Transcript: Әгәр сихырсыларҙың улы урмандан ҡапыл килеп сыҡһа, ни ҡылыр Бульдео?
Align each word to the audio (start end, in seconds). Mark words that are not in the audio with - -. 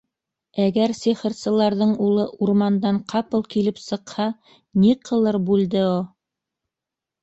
Әгәр 0.63 0.93
сихырсыларҙың 0.99 1.91
улы 2.07 2.25
урмандан 2.47 2.99
ҡапыл 3.15 3.47
килеп 3.55 3.85
сыҡһа, 3.87 4.29
ни 4.83 4.99
ҡылыр 5.09 5.43
Бульдео? 5.49 5.97